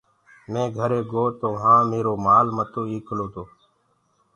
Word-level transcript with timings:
مينٚ 0.51 0.73
گھري 0.77 0.99
گو 1.11 1.23
تو 1.39 1.47
وهآنٚ 1.53 1.87
ميرو 1.91 2.13
مآل 2.25 2.47
متو 2.55 2.81
ايڪلو 2.91 3.25
تو۔ 3.33 3.43